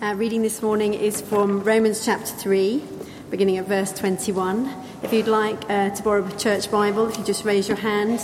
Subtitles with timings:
[0.00, 2.82] Reading this morning is from Romans chapter 3,
[3.30, 4.72] beginning at verse 21.
[5.02, 8.20] If you'd like uh, to borrow a church Bible, if you just raise your hand,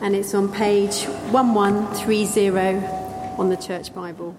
[0.00, 2.86] and it's on page 1130
[3.38, 4.34] on the church Bible.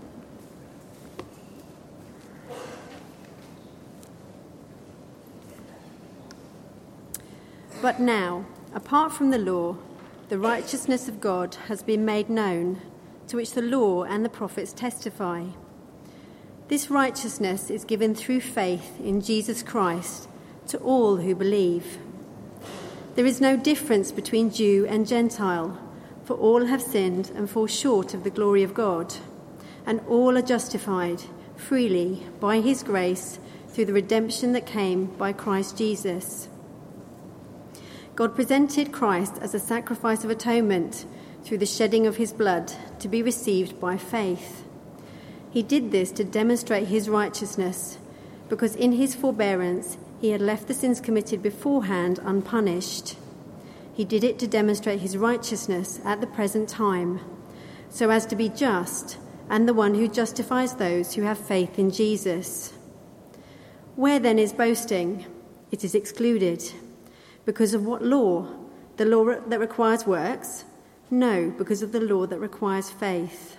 [7.81, 9.77] But now, apart from the law,
[10.29, 12.81] the righteousness of God has been made known,
[13.27, 15.45] to which the law and the prophets testify.
[16.69, 20.29] This righteousness is given through faith in Jesus Christ
[20.67, 21.97] to all who believe.
[23.15, 25.79] There is no difference between Jew and Gentile,
[26.25, 29.15] for all have sinned and fall short of the glory of God,
[29.87, 31.23] and all are justified
[31.55, 36.49] freely by his grace through the redemption that came by Christ Jesus.
[38.15, 41.07] God presented Christ as a sacrifice of atonement
[41.43, 44.68] through the shedding of his blood to be received by faith.
[45.51, 47.97] He did this to demonstrate his righteousness,
[48.49, 53.17] because in his forbearance he had left the sins committed beforehand unpunished.
[53.93, 57.19] He did it to demonstrate his righteousness at the present time,
[57.89, 59.17] so as to be just
[59.49, 62.73] and the one who justifies those who have faith in Jesus.
[63.95, 65.25] Where then is boasting?
[65.71, 66.63] It is excluded.
[67.45, 68.47] Because of what law?
[68.97, 70.65] The law that requires works?
[71.09, 73.57] No, because of the law that requires faith.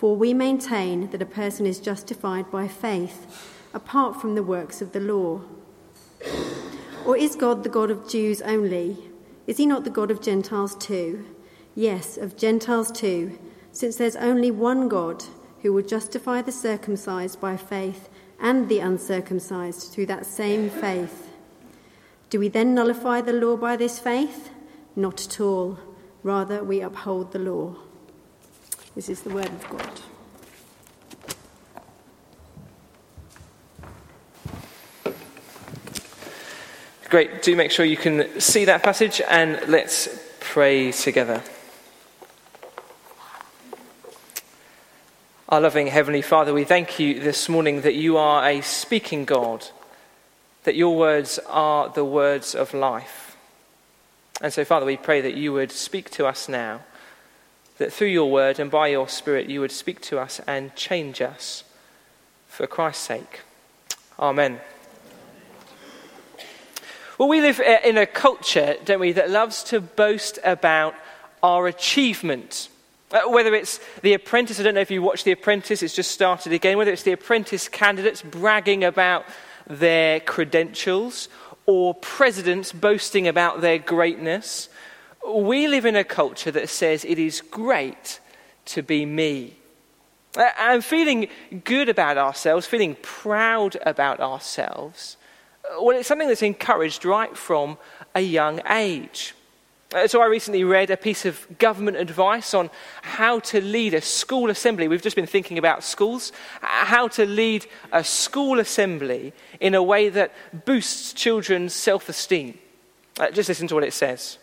[0.00, 4.92] For we maintain that a person is justified by faith apart from the works of
[4.92, 5.42] the law.
[7.04, 8.96] Or is God the God of Jews only?
[9.46, 11.26] Is he not the God of Gentiles too?
[11.74, 13.38] Yes, of Gentiles too,
[13.72, 15.22] since there's only one God
[15.60, 18.08] who will justify the circumcised by faith
[18.40, 21.28] and the uncircumcised through that same faith.
[22.30, 24.48] Do we then nullify the law by this faith?
[24.96, 25.78] Not at all.
[26.22, 27.76] Rather, we uphold the law.
[29.00, 30.00] This is the word of God.
[37.08, 37.40] Great.
[37.40, 40.06] Do make sure you can see that passage and let's
[40.40, 41.42] pray together.
[45.48, 49.66] Our loving Heavenly Father, we thank you this morning that you are a speaking God
[50.64, 53.38] that your words are the words of life.
[54.42, 56.82] And so, Father, we pray that you would speak to us now,
[57.80, 61.22] that through your word and by your Spirit you would speak to us and change
[61.22, 61.64] us
[62.46, 63.40] for Christ's sake.
[64.18, 64.60] Amen.
[67.16, 70.94] Well, we live in a culture, don't we, that loves to boast about
[71.42, 72.68] our achievement.
[73.10, 76.10] Uh, whether it's The Apprentice, I don't know if you watch The Apprentice, it's just
[76.10, 76.76] started again.
[76.76, 79.24] Whether it's The Apprentice candidates bragging about
[79.66, 81.30] their credentials
[81.64, 84.68] or presidents boasting about their greatness.
[85.26, 88.20] We live in a culture that says it is great
[88.66, 89.56] to be me.
[90.36, 91.28] And feeling
[91.64, 95.16] good about ourselves, feeling proud about ourselves,
[95.80, 97.78] well, it's something that's encouraged right from
[98.14, 99.34] a young age.
[99.92, 102.70] Uh, so I recently read a piece of government advice on
[103.02, 104.86] how to lead a school assembly.
[104.86, 106.30] We've just been thinking about schools,
[106.62, 110.32] uh, how to lead a school assembly in a way that
[110.64, 112.56] boosts children's self esteem.
[113.18, 114.38] Uh, just listen to what it says.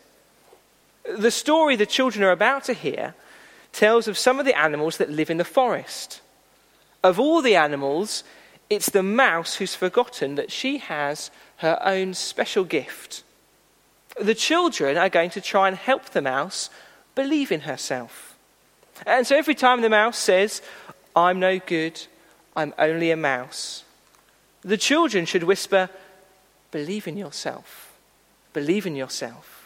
[1.16, 3.13] The story the children are about to hear
[3.72, 6.22] tells of some of the animals that live in the forest.
[7.03, 8.23] Of all the animals,
[8.69, 13.23] it's the mouse who's forgotten that she has her own special gift
[14.19, 16.69] the children are going to try and help the mouse
[17.16, 18.35] believe in herself.
[19.06, 20.62] And so every time the mouse says,
[21.16, 22.01] I'm no good,
[22.56, 23.84] I'm only a mouse,
[24.62, 25.89] the children should whisper,
[26.69, 27.97] Believe in yourself.
[28.51, 29.56] Believe in yourself.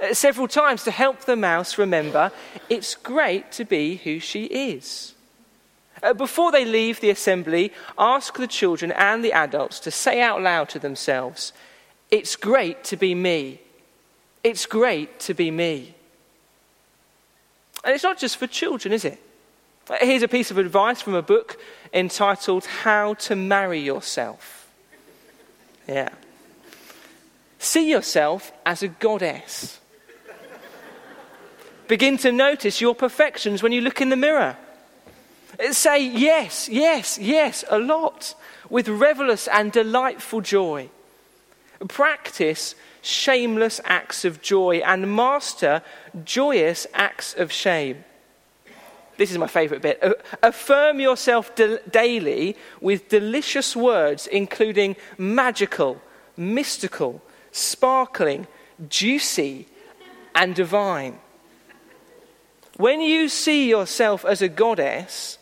[0.00, 2.30] Uh, several times to help the mouse remember
[2.68, 5.14] it's great to be who she is.
[6.02, 10.40] Uh, before they leave the assembly, ask the children and the adults to say out
[10.40, 11.52] loud to themselves,
[12.10, 13.60] It's great to be me.
[14.44, 15.94] It's great to be me.
[17.84, 19.20] And it's not just for children, is it?
[20.00, 21.58] Here's a piece of advice from a book
[21.92, 24.70] entitled How to Marry Yourself.
[25.88, 26.10] Yeah.
[27.58, 29.80] See yourself as a goddess.
[31.88, 34.56] Begin to notice your perfections when you look in the mirror.
[35.70, 38.34] Say yes, yes, yes, a lot,
[38.68, 40.90] with revelous and delightful joy.
[41.88, 45.82] Practice shameless acts of joy and master
[46.24, 48.04] joyous acts of shame.
[49.16, 50.00] This is my favorite bit.
[50.42, 51.52] Affirm yourself
[51.90, 56.00] daily with delicious words, including magical,
[56.36, 58.46] mystical, sparkling,
[58.88, 59.66] juicy,
[60.34, 61.18] and divine.
[62.78, 65.38] When you see yourself as a goddess,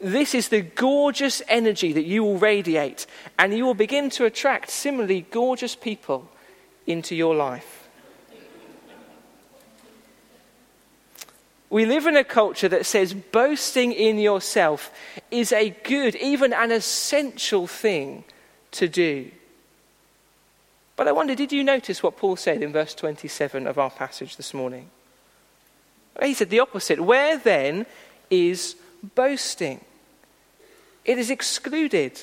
[0.00, 3.06] This is the gorgeous energy that you will radiate,
[3.38, 6.30] and you will begin to attract similarly gorgeous people
[6.86, 7.88] into your life.
[11.68, 14.90] We live in a culture that says boasting in yourself
[15.30, 18.24] is a good, even an essential thing
[18.72, 19.30] to do.
[20.96, 24.36] But I wonder, did you notice what Paul said in verse 27 of our passage
[24.36, 24.90] this morning?
[26.22, 27.00] He said the opposite.
[27.00, 27.86] Where then
[28.30, 28.76] is
[29.14, 29.80] boasting?
[31.04, 32.22] It is excluded.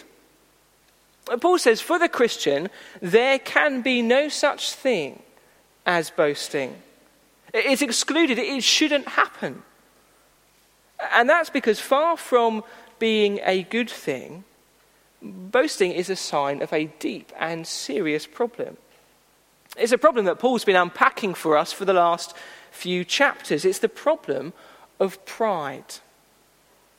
[1.41, 2.69] Paul says, for the Christian,
[3.01, 5.21] there can be no such thing
[5.85, 6.75] as boasting.
[7.53, 9.63] It's excluded, it shouldn't happen.
[11.11, 12.63] And that's because far from
[12.99, 14.43] being a good thing,
[15.21, 18.77] boasting is a sign of a deep and serious problem.
[19.75, 22.35] It's a problem that Paul's been unpacking for us for the last
[22.77, 23.65] few chapters.
[23.65, 24.53] It's the problem
[24.99, 25.95] of pride.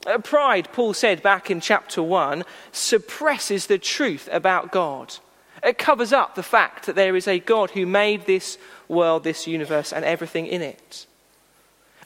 [0.06, 5.16] Uh, pride, Paul said back in chapter 1, suppresses the truth about God.
[5.62, 9.46] It covers up the fact that there is a God who made this world, this
[9.46, 11.06] universe, and everything in it.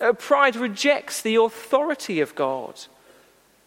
[0.01, 2.81] Uh, pride rejects the authority of God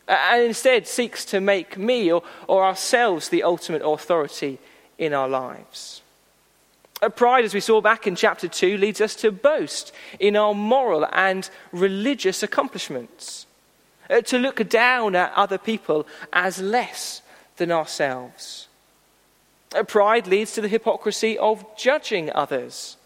[0.08, 4.60] uh, and instead seeks to make me or, or ourselves the ultimate authority
[4.98, 6.02] in our lives.
[7.16, 11.06] Pride, as we saw back in chapter 2, leads us to boast in our moral
[11.12, 13.46] and religious accomplishments,
[14.10, 17.22] uh, to look down at other people as less
[17.58, 18.68] than ourselves.
[19.88, 22.98] Pride leads to the hypocrisy of judging others,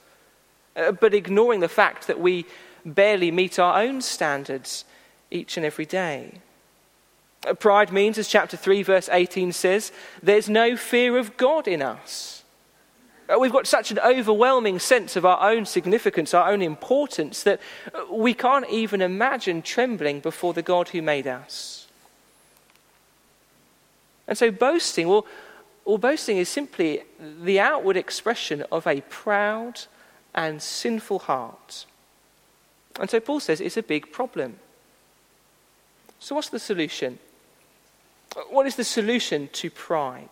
[0.76, 2.46] uh, but ignoring the fact that we
[2.86, 4.86] barely meet our own standards
[5.32, 6.34] each and every day.
[7.60, 9.92] Pride means, as chapter 3, verse 18 says,
[10.22, 12.39] there's no fear of God in us.
[13.30, 17.60] Uh, we've got such an overwhelming sense of our own significance, our own importance, that
[17.94, 21.88] uh, we can't even imagine trembling before the God who made us.
[24.28, 25.26] And so, boasting, well,
[25.86, 29.82] well, boasting is simply the outward expression of a proud
[30.34, 31.86] and sinful heart.
[33.00, 34.58] And so, Paul says it's a big problem.
[36.20, 37.20] So, what's the solution?
[38.50, 40.30] What is the solution to pride?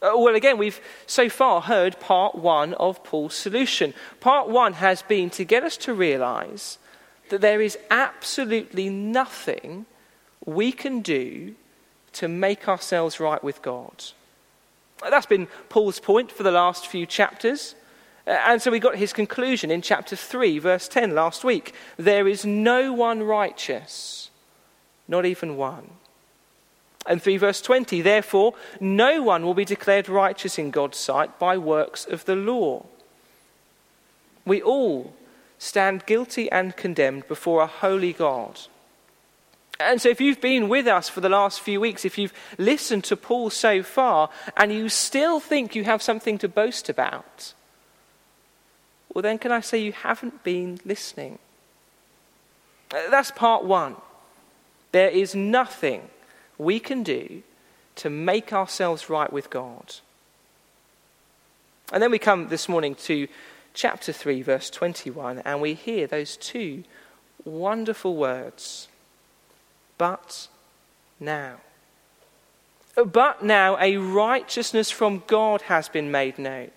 [0.00, 3.94] Uh, well, again, we've so far heard part one of Paul's solution.
[4.20, 6.78] Part one has been to get us to realize
[7.30, 9.86] that there is absolutely nothing
[10.44, 11.54] we can do
[12.12, 14.04] to make ourselves right with God.
[15.02, 17.74] That's been Paul's point for the last few chapters.
[18.26, 21.74] Uh, and so we got his conclusion in chapter 3, verse 10 last week.
[21.96, 24.30] There is no one righteous,
[25.06, 25.90] not even one
[27.08, 28.02] and 3 verse 20.
[28.02, 32.86] Therefore, no one will be declared righteous in God's sight by works of the law.
[34.44, 35.14] We all
[35.58, 38.60] stand guilty and condemned before a holy God.
[39.80, 43.04] And so, if you've been with us for the last few weeks, if you've listened
[43.04, 47.54] to Paul so far, and you still think you have something to boast about,
[49.14, 51.38] well, then can I say you haven't been listening?
[52.90, 53.96] That's part one.
[54.92, 56.08] There is nothing
[56.58, 57.42] we can do
[57.96, 59.96] to make ourselves right with God.
[61.92, 63.28] And then we come this morning to
[63.74, 66.84] chapter 3, verse 21, and we hear those two
[67.44, 68.88] wonderful words
[69.96, 70.48] But
[71.18, 71.56] now.
[72.96, 76.70] Oh, but now a righteousness from God has been made known.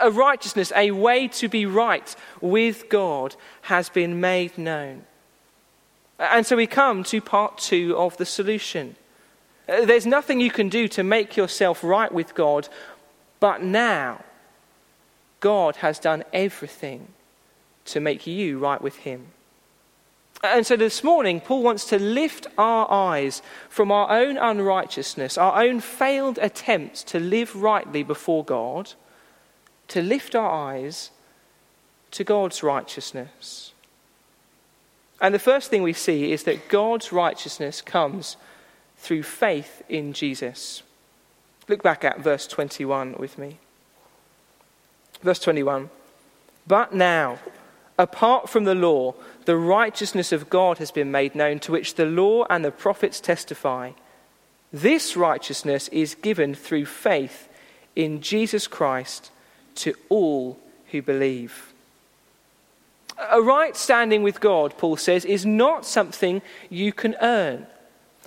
[0.00, 5.04] A righteousness, a way to be right with God has been made known.
[6.18, 8.96] And so we come to part two of the solution.
[9.68, 12.68] Uh, there's nothing you can do to make yourself right with God,
[13.40, 14.24] but now
[15.40, 17.08] God has done everything
[17.86, 19.28] to make you right with Him.
[20.42, 25.62] And so this morning, Paul wants to lift our eyes from our own unrighteousness, our
[25.62, 28.92] own failed attempts to live rightly before God,
[29.88, 31.10] to lift our eyes
[32.12, 33.72] to God's righteousness.
[35.20, 38.36] And the first thing we see is that God's righteousness comes
[38.96, 40.82] through faith in Jesus.
[41.68, 43.58] Look back at verse 21 with me.
[45.22, 45.90] Verse 21
[46.66, 47.38] But now,
[47.98, 52.06] apart from the law, the righteousness of God has been made known, to which the
[52.06, 53.92] law and the prophets testify.
[54.72, 57.48] This righteousness is given through faith
[57.94, 59.30] in Jesus Christ
[59.76, 60.58] to all
[60.90, 61.72] who believe.
[63.30, 67.66] A right standing with God, Paul says, is not something you can earn.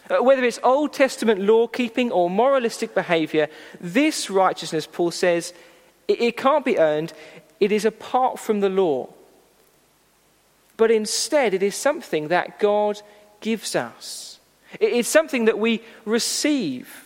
[0.09, 3.47] Uh, whether it's Old Testament law keeping or moralistic behavior,
[3.79, 5.53] this righteousness, Paul says,
[6.07, 7.13] it, can't be earned.
[7.59, 9.09] It is apart from the law.
[10.77, 13.01] But instead, it is something that God
[13.41, 14.39] gives us.
[14.79, 17.05] It's something that we receive.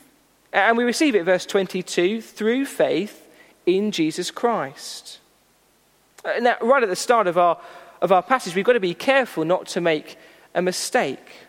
[0.53, 3.27] And we receive it, verse 22, through faith
[3.65, 5.19] in Jesus Christ.
[6.23, 7.59] Uh, now, right at the start of our,
[8.01, 10.17] of our passage, we've got to be careful not to make
[10.53, 11.47] a mistake.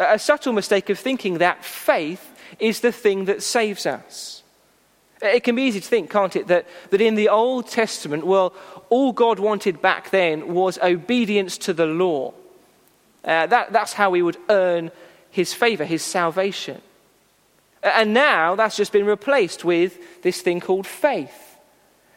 [0.00, 2.26] A subtle mistake of thinking that faith
[2.58, 4.42] is the thing that saves us.
[5.20, 8.54] It can be easy to think, can't it, that, that in the Old Testament, well,
[8.88, 12.32] all God wanted back then was obedience to the law.
[13.22, 14.90] Uh, that, that's how we would earn
[15.30, 16.80] his favor, his salvation.
[17.82, 21.58] And now that's just been replaced with this thing called faith.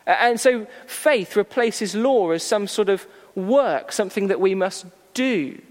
[0.06, 5.62] And so faith replaces law as some sort of work, something that we must do.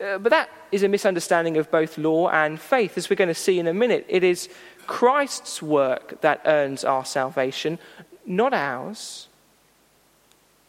[0.00, 3.34] Uh, but that is a misunderstanding of both law and faith, as we're going to
[3.34, 4.06] see in a minute.
[4.08, 4.48] It is
[4.86, 7.78] Christ's work that earns our salvation,
[8.24, 9.28] not ours.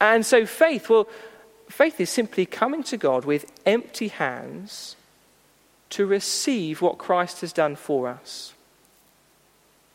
[0.02, 1.08] And so faith, well,
[1.70, 4.96] faith is simply coming to God with empty hands
[5.92, 8.54] to receive what Christ has done for us.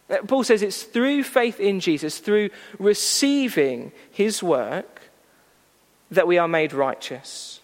[0.08, 5.02] Uh, Paul says it's through faith in Jesus, through receiving his work,
[6.10, 7.60] that we are made righteous.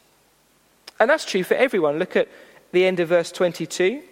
[1.03, 1.99] And that's true for everyone.
[1.99, 2.29] Look at
[2.71, 4.03] the end of verse 22.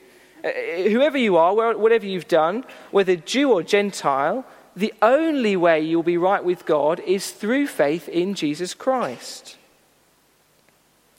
[0.43, 0.49] Uh,
[0.89, 4.45] whoever you are, whatever you've done, whether Jew or Gentile,
[4.75, 9.57] the only way you'll be right with God is through faith in Jesus Christ.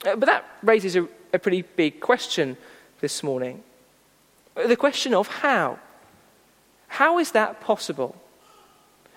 [0.04, 2.58] Uh, but that raises a, a pretty big question
[3.00, 3.62] this morning.
[4.54, 5.78] The question of how.
[6.88, 8.14] How is that possible?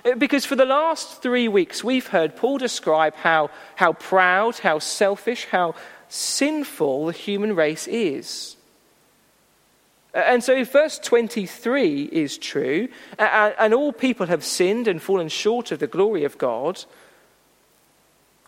[0.05, 4.79] Uh, because for the last three weeks, we've heard Paul describe how, how proud, how
[4.79, 5.75] selfish, how
[6.15, 8.55] sinful the human race is.
[10.13, 12.87] And so, if verse 23 is true,
[13.19, 16.85] and all people have sinned and fallen short of the glory of God,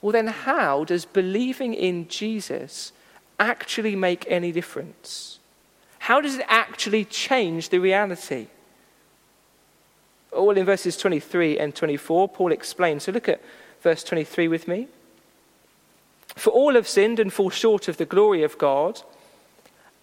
[0.02, 2.94] well, then how does believing in Jesus
[3.40, 5.40] actually make any difference?
[6.00, 8.48] How does it actually change the reality?
[10.32, 13.04] Well, in verses 23 and 24, Paul explains.
[13.04, 13.42] So look at
[13.82, 14.88] verse 23 with me.
[16.38, 19.02] For all have sinned and fall short of the glory of God,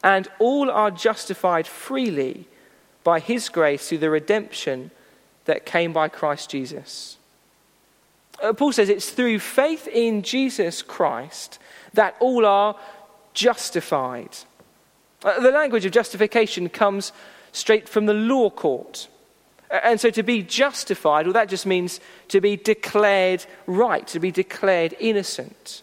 [0.03, 2.47] and all are justified freely
[3.05, 4.91] by his grace through the redemption
[5.45, 7.17] that came by Christ Jesus.
[8.43, 11.59] Uh, Paul says it's through faith in Jesus Christ
[11.93, 12.76] that all are
[13.33, 14.37] justified.
[15.23, 17.12] Uh, the language of justification comes
[17.53, 19.09] straight from the law court.
[19.71, 24.19] Uh, and so to be justified, well, that just means to be declared right, to
[24.19, 25.83] be declared innocent.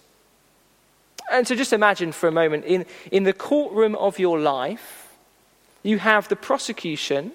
[1.32, 5.10] And so just imagine for a moment in, in the courtroom of your life,
[5.84, 7.32] you have the prosecution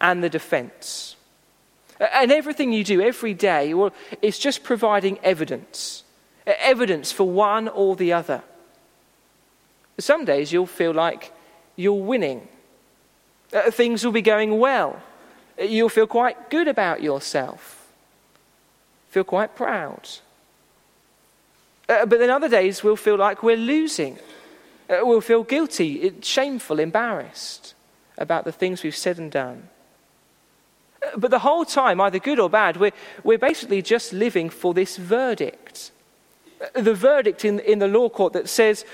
[0.00, 1.16] and the defense.
[2.00, 3.92] And everything you do every day, well,
[4.22, 6.04] it's just providing evidence
[6.46, 8.42] evidence for one or the other.
[9.98, 11.32] Some days you'll feel like
[11.76, 12.48] you're winning,
[13.70, 15.00] things will be going well,
[15.58, 17.88] you'll feel quite good about yourself,
[19.10, 20.08] feel quite proud.
[21.88, 24.18] Uh, but then other days we'll feel like we're losing.
[24.88, 27.74] Uh, we'll feel guilty, shameful, embarrassed
[28.18, 29.68] about the things we've said and done.
[31.02, 32.92] Uh, but the whole time, either good or bad, we're,
[33.24, 35.90] we're basically just living for this verdict.
[36.60, 38.84] Uh, the verdict in, in the law court that says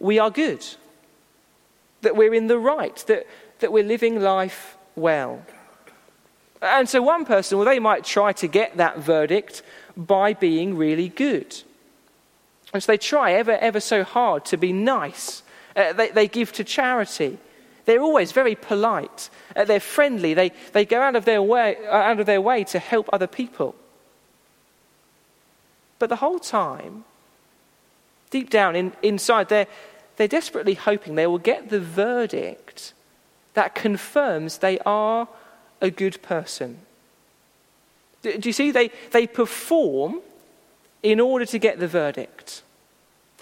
[0.00, 0.64] we are good,
[2.00, 3.26] that we're in the right, that,
[3.60, 5.42] that we're living life well.
[6.60, 9.62] And so, one person, well, they might try to get that verdict
[9.96, 11.62] by being really good.
[12.72, 15.42] And so they try ever, ever so hard to be nice.
[15.76, 17.38] Uh, they, they give to charity.
[17.84, 19.28] They're always very polite.
[19.54, 20.34] Uh, they're friendly.
[20.34, 23.26] They, they go out of, their way, uh, out of their way to help other
[23.26, 23.74] people.
[25.98, 27.04] But the whole time,
[28.30, 29.68] deep down in, inside, they're,
[30.16, 32.94] they're desperately hoping they will get the verdict
[33.54, 35.28] that confirms they are
[35.80, 36.78] a good person.
[38.22, 38.70] Do, do you see?
[38.70, 40.20] They, they perform
[41.02, 42.62] in order to get the verdict.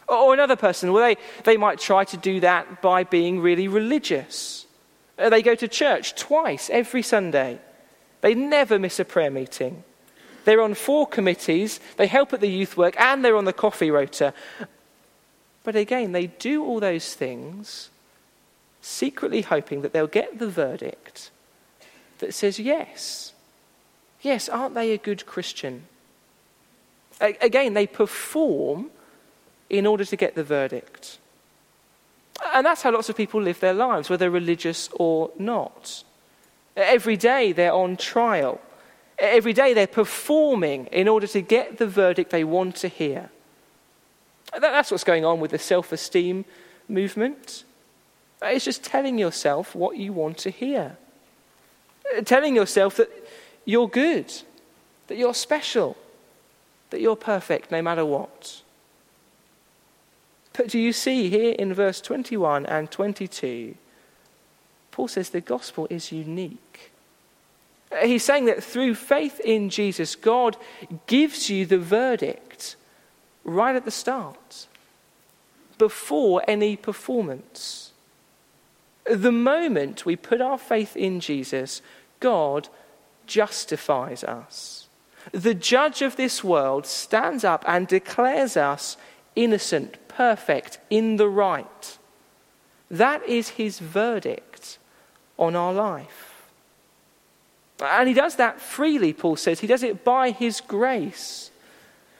[0.08, 4.66] Or another person, well, they, they might try to do that by being really religious.
[5.18, 7.60] Uh, they go to church twice every Sunday.
[8.20, 9.84] They never miss a prayer meeting.
[10.44, 13.90] They're on four committees, they help at the youth work, and they're on the coffee
[13.90, 14.32] rota.
[15.62, 17.90] But again, they do all those things
[18.80, 21.30] secretly hoping that they'll get the verdict
[22.18, 23.34] that says, yes,
[24.22, 25.84] yes, aren't they a good Christian?
[27.20, 28.90] Again, they perform
[29.68, 31.18] in order to get the verdict.
[32.54, 36.02] And that's how lots of people live their lives, whether religious or not.
[36.76, 38.60] Every day they're on trial.
[39.18, 43.30] Every day they're performing in order to get the verdict they want to hear.
[44.58, 46.44] That's what's going on with the self esteem
[46.88, 47.64] movement.
[48.42, 50.96] It's just telling yourself what you want to hear.
[52.24, 53.10] Telling yourself that
[53.64, 54.32] you're good,
[55.06, 55.96] that you're special,
[56.90, 58.62] that you're perfect no matter what.
[60.52, 63.76] But do you see here in verse 21 and 22,
[64.90, 66.90] Paul says the gospel is unique.
[68.02, 70.56] He's saying that through faith in Jesus, God
[71.06, 72.76] gives you the verdict
[73.44, 74.66] right at the start,
[75.78, 77.92] before any performance.
[79.04, 81.80] The moment we put our faith in Jesus,
[82.20, 82.68] God
[83.26, 84.79] justifies us.
[85.32, 88.96] The judge of this world stands up and declares us
[89.36, 91.98] innocent, perfect, in the right.
[92.90, 94.78] That is his verdict
[95.38, 96.50] on our life.
[97.82, 99.60] And he does that freely, Paul says.
[99.60, 101.50] He does it by his grace,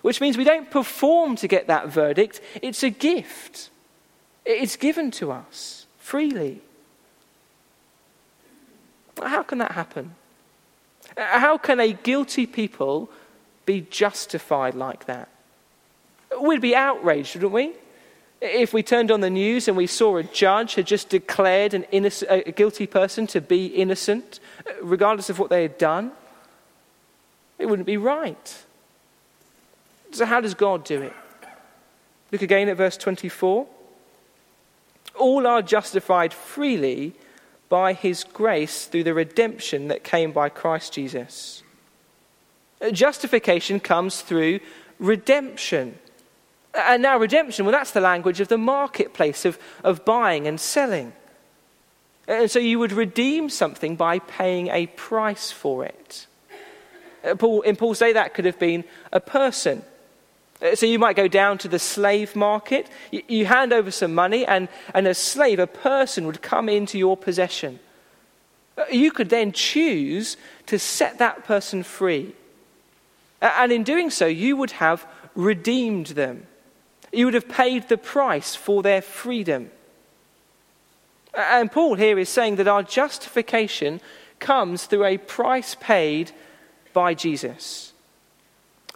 [0.03, 3.71] which means we don't perform to get that verdict, it's a gift.
[4.47, 6.63] It's given to us freely.
[9.23, 10.15] How can that happen?
[11.17, 13.11] How can a guilty people
[13.67, 15.29] be justified like that?
[16.41, 17.73] We'd be outraged, wouldn't we?
[18.41, 21.85] If we turned on the news and we saw a judge had just declared an
[21.85, 24.41] innocent, a guilty person to be innocent,
[24.81, 26.13] regardless of what they had done,
[27.59, 28.65] it wouldn't be right.
[30.13, 31.13] So, how does God do it?
[32.33, 33.67] Look again at verse 24.
[35.19, 37.15] All are justified freely
[37.71, 41.63] by his grace through the redemption that came by Christ Jesus.
[42.93, 44.61] Justification comes through
[44.99, 45.99] redemption.
[46.75, 51.13] And now, redemption, well, that's the language of the marketplace, of, of buying and selling.
[52.29, 56.27] And so you would redeem something by paying a price for it.
[57.25, 59.83] Uh, Paul, in Paul's day, that could have been a person.
[60.63, 64.45] Uh, so you might go down to the slave market, you, hand over some money,
[64.47, 67.79] and, and a slave, a person, would come into your possession.
[68.77, 70.37] Uh, you could then choose
[70.67, 72.35] to set that person free.
[73.41, 76.47] And in doing so, you would have redeemed them.
[77.13, 79.71] You would have paid the price for their freedom.
[81.35, 84.01] And Paul here is saying that our justification
[84.39, 86.33] comes through a price paid
[86.93, 87.90] by Jesus.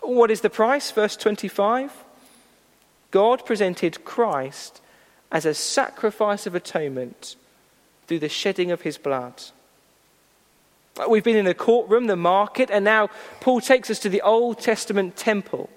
[0.05, 0.91] What is the price?
[0.91, 2.05] Verse 25.
[3.11, 4.81] God presented Christ
[5.31, 7.37] as a sacrifice of atonement
[8.07, 9.43] through the shedding of his blood.
[11.09, 13.09] We've been in the courtroom, the market, and now
[13.41, 15.71] Paul takes us to the Old Testament temple.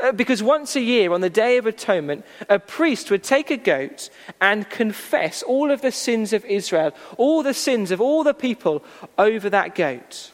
[0.00, 3.56] Uh, because once a year, on the Day of Atonement, a priest would take a
[3.56, 8.34] goat and confess all of the sins of Israel, all the sins of all the
[8.34, 8.84] people
[9.16, 10.32] over that goat.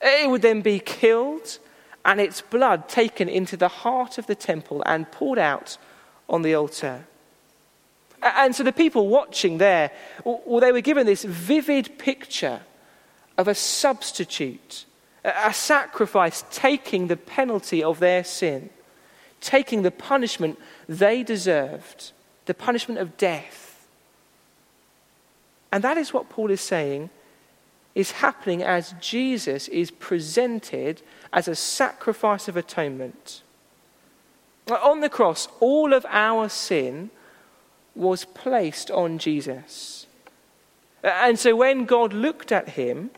[0.00, 1.58] It would then be killed
[2.04, 5.78] and its blood taken into the heart of the temple and poured out
[6.28, 7.04] on the altar.
[8.22, 9.90] And so the people watching there,
[10.24, 12.60] well, they were given this vivid picture
[13.36, 14.86] of a substitute
[15.24, 18.68] a sacrifice taking the penalty of their sin,
[19.40, 22.12] taking the punishment they deserved,
[22.44, 23.88] the punishment of death.
[25.72, 27.08] And that is what Paul is saying
[27.94, 31.02] is happening as Jesus is presented
[31.32, 33.42] as a sacrifice of atonement.
[34.68, 37.10] On the cross, all of our sin
[37.94, 40.06] was placed on Jesus.
[41.02, 43.10] And so when God looked at him,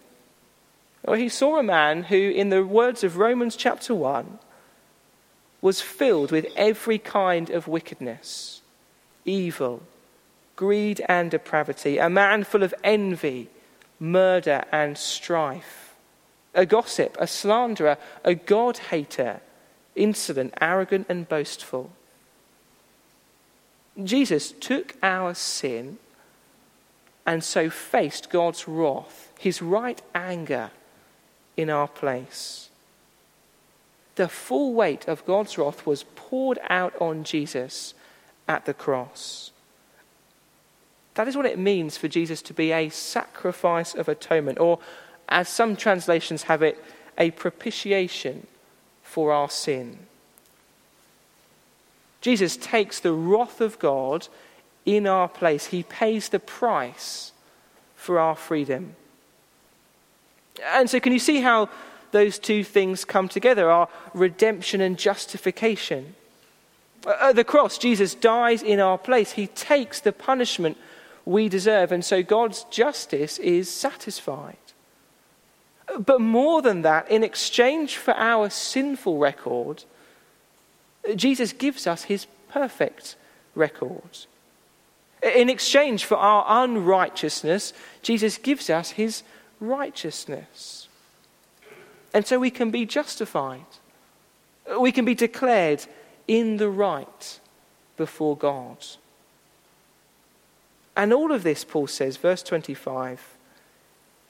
[1.04, 4.40] well, he saw a man who, in the words of Romans chapter 1,
[5.62, 8.60] was filled with every kind of wickedness,
[9.24, 9.82] evil,
[10.56, 13.48] greed, and depravity, a man full of envy,
[13.98, 15.94] murder, and strife,
[16.54, 19.40] a gossip, a slanderer, a God hater,
[19.94, 21.90] insolent, arrogant, and boastful.
[24.02, 25.98] Jesus took our sin
[27.26, 30.70] and so faced God's wrath, his right anger
[31.56, 32.68] in our place.
[34.14, 37.94] The full weight of God's wrath was poured out on Jesus
[38.48, 39.50] at the cross.
[41.16, 44.78] That is what it means for Jesus to be a sacrifice of atonement, or
[45.28, 46.82] as some translations have it,
[47.18, 48.46] a propitiation
[49.02, 49.98] for our sin.
[52.20, 54.28] Jesus takes the wrath of God
[54.84, 57.32] in our place, He pays the price
[57.96, 58.94] for our freedom.
[60.64, 61.70] And so, can you see how
[62.12, 66.14] those two things come together our redemption and justification?
[67.06, 69.32] At the cross, Jesus dies in our place.
[69.32, 70.76] He takes the punishment
[71.26, 74.56] we deserve, and so God's justice is satisfied.
[75.98, 79.84] But more than that, in exchange for our sinful record,
[81.14, 83.16] Jesus gives us his perfect
[83.54, 84.26] record.
[85.22, 89.22] In exchange for our unrighteousness, Jesus gives us his
[89.60, 90.88] righteousness.
[92.14, 93.66] And so we can be justified.
[94.78, 95.84] We can be declared
[96.28, 97.40] in the right
[97.96, 98.78] before God.
[100.96, 103.36] And all of this, Paul says, verse 25,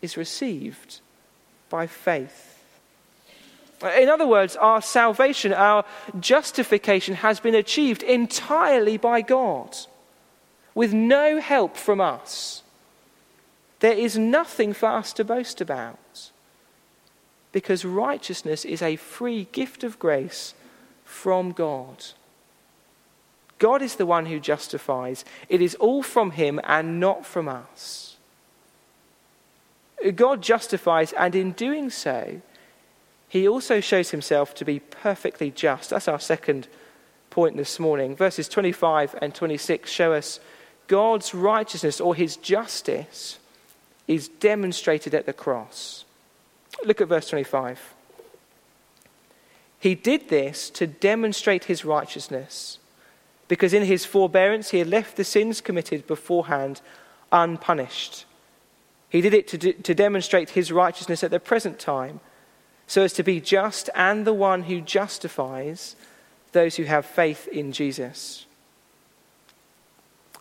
[0.02, 1.00] is received
[1.70, 2.52] by faith.
[3.96, 5.84] In other words, our salvation, our
[6.18, 9.76] justification has been achieved entirely by God,
[10.74, 12.62] with no help from us.
[13.80, 16.30] There is nothing for us to boast about,
[17.52, 20.54] because righteousness is a free gift of grace
[21.04, 22.06] from God.
[23.58, 25.24] God is the one who justifies.
[25.48, 28.16] It is all from Him and not from us.
[30.14, 32.42] God justifies, and in doing so,
[33.28, 35.90] He also shows Himself to be perfectly just.
[35.90, 36.68] That's our second
[37.30, 38.14] point this morning.
[38.14, 40.38] Verses 25 and 26 show us
[40.86, 43.38] God's righteousness or His justice
[44.06, 46.04] is demonstrated at the cross.
[46.84, 47.94] Look at verse 25.
[49.80, 52.78] He did this to demonstrate His righteousness
[53.48, 56.80] because in his forbearance he had left the sins committed beforehand
[57.32, 58.24] unpunished.
[59.08, 62.20] He did it to, de- to demonstrate his righteousness at the present time,
[62.86, 65.96] so as to be just and the one who justifies
[66.52, 68.46] those who have faith in Jesus.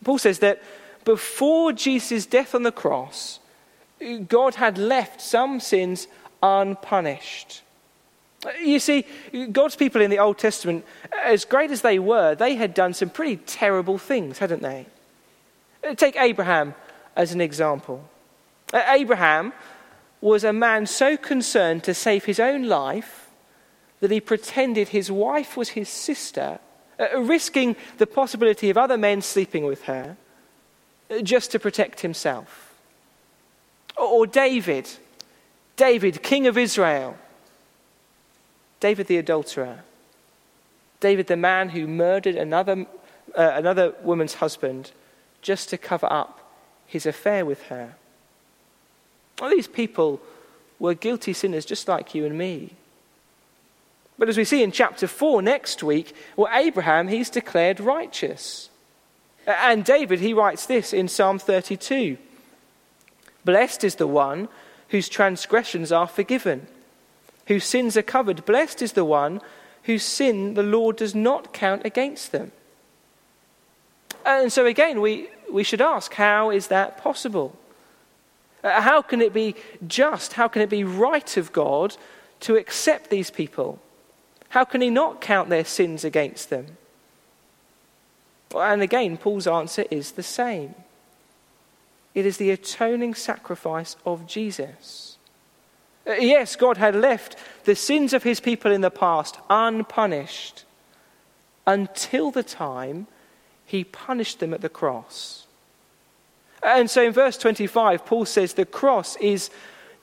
[0.03, 0.61] Paul says that
[1.03, 3.39] before Jesus' death on the cross,
[4.27, 6.07] God had left some sins
[6.41, 7.61] unpunished.
[8.61, 9.05] You see,
[9.51, 10.85] God's people in the Old Testament,
[11.23, 14.85] as great as they were, they had done some pretty terrible things, hadn't they?
[15.95, 16.75] Take Abraham
[17.15, 18.07] as an example.
[18.73, 19.53] Abraham
[20.21, 23.29] was a man so concerned to save his own life
[23.99, 26.59] that he pretended his wife was his sister,
[26.99, 30.17] uh, risking the possibility of other men sleeping with her
[31.09, 32.73] uh, just to protect himself.
[33.97, 34.89] Or David,
[35.75, 37.17] David, king of Israel
[38.85, 39.79] David the adulterer,
[40.99, 42.85] David the man who murdered another,
[43.33, 44.91] uh, another woman's husband
[45.41, 46.53] just to cover up
[46.85, 47.95] his affair with her.
[49.41, 50.21] All these people
[50.77, 52.75] were guilty sinners just like you and me.
[54.19, 58.69] But as we see in chapter 4 next week, well, Abraham, he's declared righteous.
[59.47, 62.19] And David, he writes this in Psalm 32
[63.43, 64.47] Blessed is the one
[64.89, 66.67] whose transgressions are forgiven
[67.47, 68.45] whose sins are covered.
[68.45, 69.41] Blessed is the one
[69.83, 72.51] whose sin the Lord does not count against them.
[74.25, 77.55] And so, again, we, we should ask how is that possible?
[78.63, 79.55] Uh, how can it be
[79.87, 80.33] just?
[80.33, 81.95] How can it be right of God
[82.41, 83.79] to accept these people?
[84.49, 86.77] How can He not count their sins against them?
[88.55, 90.73] And again, Paul's answer is the same
[92.15, 95.14] it is the atoning sacrifice of Jesus.
[96.07, 100.65] Uh, yes, God had left the sins of his people in the past unpunished
[101.65, 103.07] until the time
[103.65, 105.47] he punished them at the cross.
[106.61, 109.49] And so in verse 25, Paul says the cross is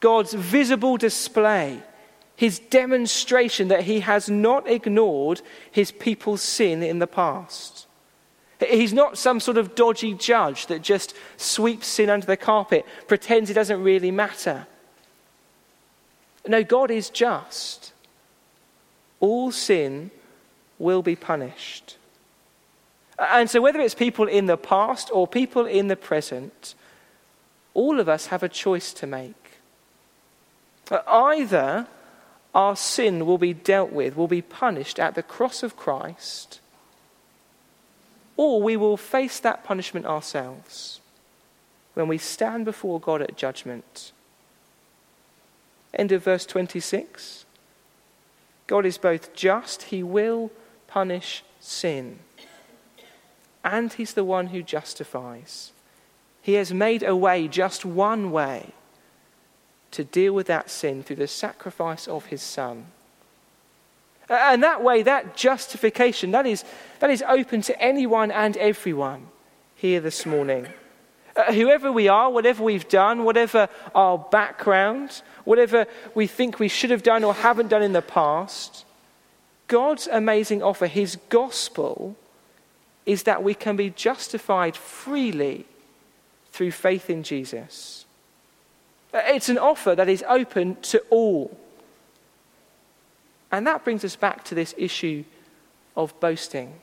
[0.00, 1.80] God's visible display,
[2.34, 7.86] his demonstration that he has not ignored his people's sin in the past.
[8.60, 13.50] He's not some sort of dodgy judge that just sweeps sin under the carpet, pretends
[13.50, 14.66] it doesn't really matter.
[16.46, 17.92] No, God is just.
[19.20, 20.10] All sin
[20.78, 21.96] will be punished.
[23.18, 26.74] And so, whether it's people in the past or people in the present,
[27.74, 29.60] all of us have a choice to make.
[30.90, 31.86] Uh, either
[32.54, 36.60] our sin will be dealt with, will be punished at the cross of Christ,
[38.36, 41.00] or we will face that punishment ourselves
[41.94, 44.12] when we stand before God at judgment.
[45.94, 47.44] End of verse 26.
[48.66, 50.50] God is both just, He will
[50.86, 52.20] punish sin,
[53.64, 55.72] and He's the one who justifies.
[56.40, 58.72] He has made a way, just one way,
[59.92, 62.86] to deal with that sin through the sacrifice of His Son.
[64.28, 66.64] And that way, that justification, that is,
[67.00, 69.26] that is open to anyone and everyone
[69.74, 70.68] here this morning.
[71.34, 76.90] Uh, whoever we are, whatever we've done, whatever our background, whatever we think we should
[76.90, 78.84] have done or haven't done in the past,
[79.66, 82.16] God's amazing offer, His gospel,
[83.06, 85.64] is that we can be justified freely
[86.50, 88.04] through faith in Jesus.
[89.12, 91.58] Uh, it's an offer that is open to all.
[93.50, 95.24] And that brings us back to this issue
[95.96, 96.74] of boasting.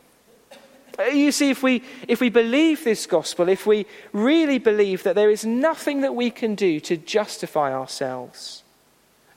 [0.98, 5.16] Uh, you see, if we, if we believe this gospel, if we really believe that
[5.16, 8.64] there is nothing that we can do to justify ourselves,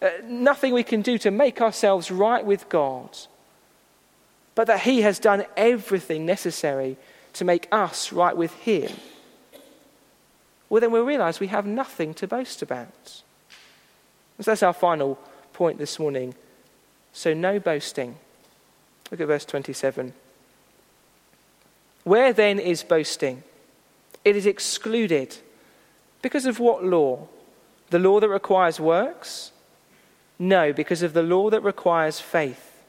[0.01, 3.17] uh, nothing we can do to make ourselves right with God,
[4.55, 6.97] but that He has done everything necessary
[7.35, 8.93] to make us right with Him,
[10.73, 13.23] well, then we'll realize we have nothing to boast about.
[14.39, 15.19] So that's our final
[15.53, 16.35] point this morning.
[17.13, 18.17] So, no boasting.
[19.11, 20.15] Look at verse 27.
[22.05, 23.43] Where then is boasting?
[24.25, 25.37] It is excluded.
[26.21, 27.29] Because of what law?
[27.91, 29.53] The law that requires works?
[30.39, 32.83] No, because of the law that requires faith.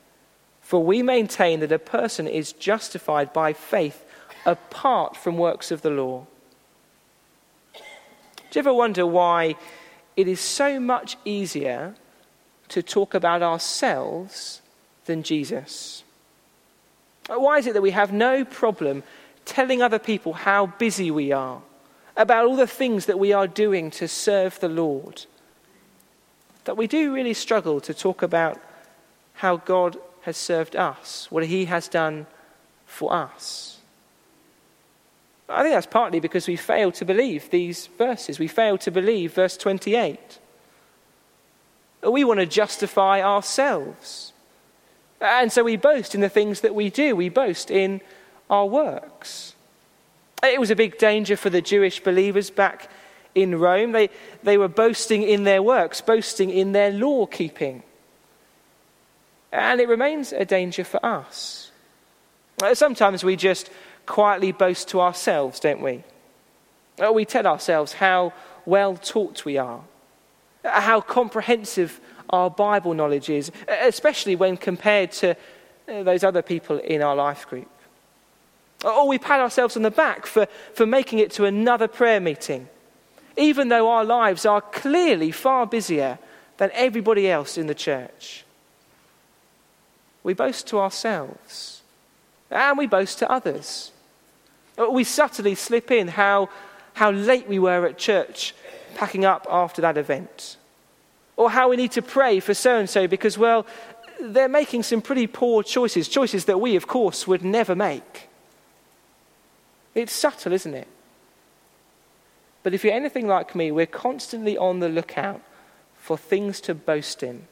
[0.62, 4.06] For we maintain that a person is justified by faith
[4.46, 6.26] apart from works of the law.
[7.74, 9.56] Do you ever wonder why
[10.16, 11.96] it is so much easier
[12.70, 14.62] to talk about ourselves
[15.06, 16.03] than Jesus?
[17.30, 19.04] Uh, why is it that we have no problem
[19.46, 21.62] telling other people how busy we are,
[22.16, 25.26] about all the things that we are doing to serve the Lord?
[26.66, 28.62] That we do really struggle to talk about
[29.36, 32.26] how God has served us, what He has done
[32.86, 33.80] for us.
[35.50, 38.40] I think that's partly because we fail to believe these verses.
[38.40, 40.40] We fail to believe verse 28.
[42.10, 44.33] We want to justify ourselves.
[45.24, 48.02] And so we boast in the things that we do, we boast in
[48.50, 49.56] our works.
[50.44, 52.90] It was a big danger for the Jewish believers back
[53.34, 53.94] in Rome.
[53.94, 54.10] They,
[54.44, 57.84] they were boasting in their works, boasting in their law keeping.
[59.54, 61.72] And it remains a danger for us.
[62.74, 63.70] Sometimes we just
[64.06, 66.04] quietly boast to ourselves, don't we?
[67.02, 68.34] Uh, we tell ourselves how
[68.66, 69.82] well taught we are,
[70.66, 75.36] how comprehensive our Bible knowledge is, especially when compared to
[75.88, 77.70] uh, those other people in our life group.
[78.84, 82.68] Or we pat ourselves on the back for, for making it to another prayer meeting,
[83.38, 86.20] even though our lives are clearly far busier
[86.58, 88.46] than everybody else in the church.
[90.24, 91.82] We boast to ourselves
[92.50, 93.92] and we boast to others.
[94.92, 96.50] We subtly slip in how,
[96.94, 98.54] how late we were at church
[98.96, 100.58] packing up after that event.
[101.36, 103.66] Or how we need to pray for so and so because, well,
[104.22, 108.30] they're making some pretty poor choices, choices that we, of course, would never make.
[109.96, 110.88] It's subtle, isn't it?
[112.64, 115.42] But if you're anything like me, we're constantly on the lookout
[115.98, 117.48] for things to boast in,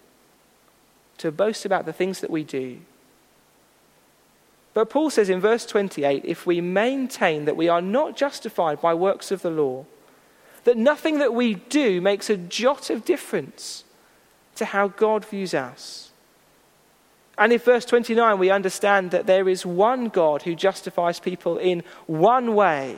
[1.17, 2.79] to boast about the things that we do.
[4.73, 8.93] But Paul says in verse 28 if we maintain that we are not justified by
[8.93, 9.85] works of the law,
[10.63, 13.84] that nothing that we do makes a jot of difference
[14.56, 16.12] to how God views us.
[17.38, 21.84] And in verse 29, we understand that there is one God who justifies people in
[22.06, 22.97] one way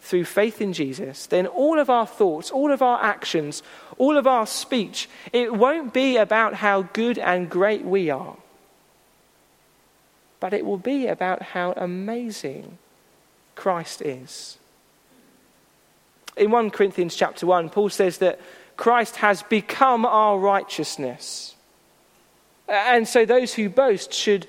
[0.00, 3.62] through faith in Jesus, then all of our thoughts, all of our actions,
[3.96, 8.36] all of our speech, it won't be about how good and great we are,
[10.40, 12.76] but it will be about how amazing
[13.54, 14.58] Christ is.
[16.36, 18.40] In 1 Corinthians chapter 1, Paul says that
[18.76, 21.54] Christ has become our righteousness.
[22.68, 24.46] And so those who boast should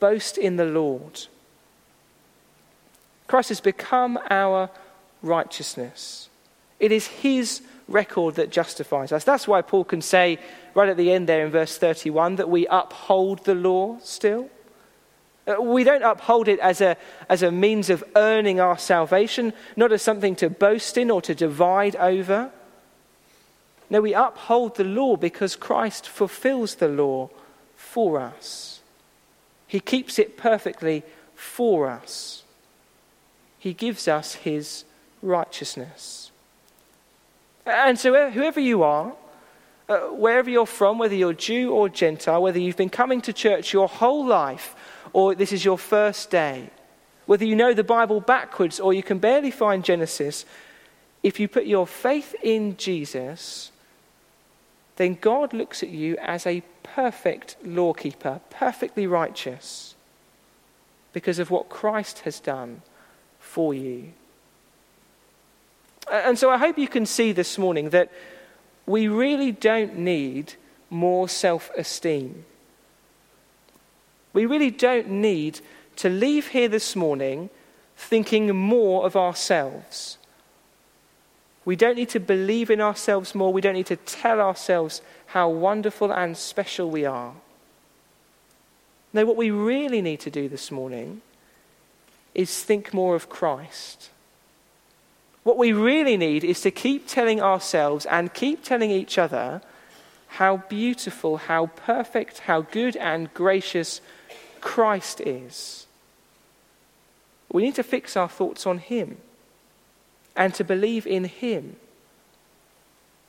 [0.00, 1.26] boast in the Lord.
[3.26, 4.70] Christ has become our
[5.22, 6.28] righteousness.
[6.80, 9.24] It is his record that justifies us.
[9.24, 10.38] That's why Paul can say,
[10.74, 14.50] right at the end there in verse 31, that we uphold the law still.
[15.46, 16.96] Uh, we don't uphold it as a,
[17.28, 21.34] as a means of earning our salvation, not as something to boast in or to
[21.34, 22.50] divide over.
[23.90, 27.28] No, we uphold the law because Christ fulfills the law
[27.76, 28.80] for us.
[29.66, 31.02] He keeps it perfectly
[31.34, 32.42] for us.
[33.58, 34.84] He gives us his
[35.20, 36.30] righteousness.
[37.66, 39.14] And so, whoever you are,
[39.88, 43.72] uh, wherever you're from, whether you're Jew or Gentile, whether you've been coming to church
[43.72, 44.74] your whole life,
[45.12, 46.70] or this is your first day,
[47.26, 50.44] whether you know the Bible backwards or you can barely find Genesis,
[51.22, 53.72] if you put your faith in Jesus,
[54.96, 59.94] then God looks at you as a perfect lawkeeper, perfectly righteous,
[61.12, 62.82] because of what Christ has done
[63.40, 64.12] for you.
[66.10, 68.12] And so I hope you can see this morning that
[68.86, 70.54] we really don't need
[70.90, 72.44] more self esteem.
[74.34, 75.60] We really don't need
[75.96, 77.48] to leave here this morning
[77.96, 80.18] thinking more of ourselves.
[81.64, 83.52] We don't need to believe in ourselves more.
[83.52, 87.32] We don't need to tell ourselves how wonderful and special we are.
[89.12, 91.22] No, what we really need to do this morning
[92.34, 94.10] is think more of Christ.
[95.44, 99.62] What we really need is to keep telling ourselves and keep telling each other
[100.26, 104.00] how beautiful, how perfect, how good and gracious
[104.64, 105.86] Christ is.
[107.52, 109.18] We need to fix our thoughts on Him
[110.34, 111.76] and to believe in Him.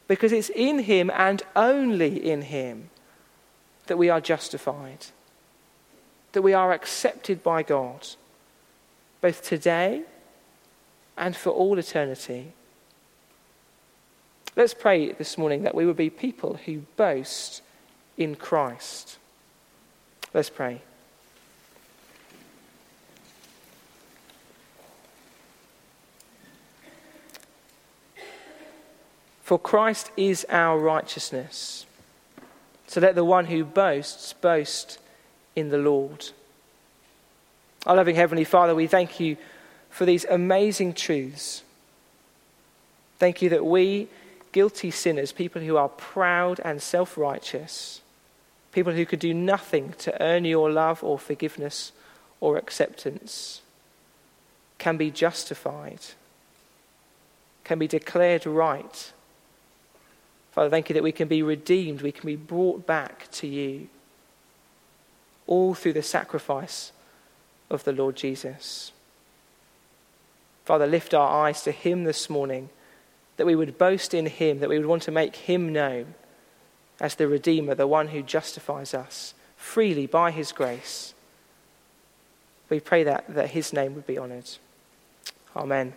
[0.08, 2.90] Because it's in Him and only in Him
[3.88, 5.08] that we are justified,
[6.32, 8.08] that we are accepted by God,
[9.22, 10.04] both today
[11.18, 12.54] and for all eternity.
[14.56, 17.62] Let's pray this morning that we would be people who boast
[18.18, 19.18] in Christ.
[20.34, 20.82] Let's pray.
[29.46, 31.86] For Christ is our righteousness.
[32.88, 34.98] So let the one who boasts boast
[35.56, 36.30] in the Lord.
[37.86, 39.38] Our loving Heavenly Father, we thank you
[39.92, 41.62] for these amazing truths.
[43.20, 44.08] Thank you that we,
[44.52, 48.02] guilty sinners, people who are proud and self righteous,
[48.72, 51.92] people who could do nothing to earn your love or forgiveness
[52.42, 53.62] or acceptance,
[54.80, 56.00] can be justified,
[57.64, 59.12] can be declared right
[60.56, 63.90] Father, thank you that we can be redeemed, we can be brought back to you,
[65.48, 66.94] all through the sacrifice
[67.70, 68.94] of the Lord Jesus.
[70.64, 72.70] Father, lift our eyes to Him this morning,
[73.36, 76.14] that we would boast in Him, that we would want to make Him known
[77.02, 81.14] as the Redeemer, the one who justifies us freely by His grace.
[82.70, 84.50] We pray that, that His name would be honored.
[85.54, 85.96] Amen.